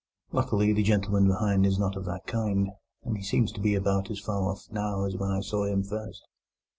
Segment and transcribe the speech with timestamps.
[0.31, 2.71] Luckily, the gentleman behind is not of that kind,
[3.03, 5.83] and he seems to be about as far off now as when I saw him
[5.83, 6.23] first.